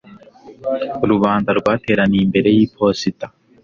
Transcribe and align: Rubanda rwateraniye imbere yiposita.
Rubanda 1.09 1.49
rwateraniye 1.59 2.23
imbere 2.25 2.49
yiposita. 2.57 3.25